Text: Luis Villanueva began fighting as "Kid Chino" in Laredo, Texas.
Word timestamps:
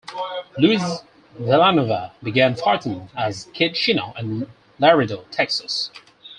Luis 0.57 0.81
Villanueva 1.37 2.11
began 2.23 2.55
fighting 2.55 3.07
as 3.15 3.43
"Kid 3.53 3.75
Chino" 3.75 4.13
in 4.17 4.47
Laredo, 4.79 5.25
Texas. 5.29 5.91